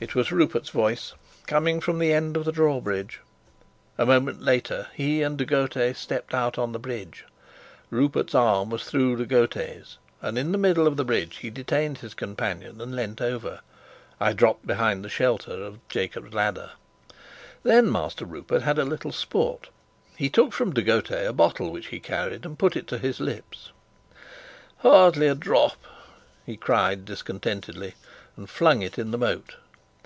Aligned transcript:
It 0.00 0.14
was 0.14 0.30
Rupert's 0.30 0.70
voice, 0.70 1.14
coming 1.48 1.80
from 1.80 1.98
the 1.98 2.12
end 2.12 2.36
of 2.36 2.44
the 2.44 2.52
drawbridge. 2.52 3.20
A 3.98 4.06
moment 4.06 4.40
later 4.40 4.86
he 4.94 5.22
and 5.24 5.36
De 5.36 5.44
Gautet 5.44 5.96
stepped 5.96 6.32
out 6.32 6.56
on 6.56 6.70
the 6.70 6.78
bridge. 6.78 7.24
Rupert's 7.90 8.32
arm 8.32 8.70
was 8.70 8.84
through 8.84 9.16
De 9.16 9.26
Gautet's, 9.26 9.98
and 10.22 10.38
in 10.38 10.52
the 10.52 10.56
middle 10.56 10.86
of 10.86 10.96
the 10.96 11.04
bridge 11.04 11.38
he 11.38 11.50
detained 11.50 11.98
his 11.98 12.14
companion 12.14 12.80
and 12.80 12.94
leant 12.94 13.20
over. 13.20 13.58
I 14.20 14.34
dropped 14.34 14.64
behind 14.68 15.04
the 15.04 15.08
shelter 15.08 15.60
of 15.64 15.80
"Jacob's 15.88 16.32
Ladder." 16.32 16.70
Then 17.64 17.90
Master 17.90 18.24
Rupert 18.24 18.62
had 18.62 18.78
a 18.78 18.84
little 18.84 19.10
sport. 19.10 19.68
He 20.14 20.28
took 20.30 20.52
from 20.52 20.72
De 20.72 20.82
Gautet 20.82 21.26
a 21.26 21.32
bottle 21.32 21.72
which 21.72 21.88
he 21.88 21.98
carried, 21.98 22.44
and 22.46 22.56
put 22.56 22.76
it 22.76 22.86
to 22.86 22.98
his 22.98 23.18
lips. 23.18 23.72
"Hardly 24.76 25.26
a 25.26 25.34
drop!" 25.34 25.74
he 26.46 26.56
cried 26.56 27.04
discontentedly, 27.04 27.94
and 28.36 28.48
flung 28.48 28.80
it 28.82 28.96
in 28.96 29.10
the 29.10 29.18
moat. 29.18 29.56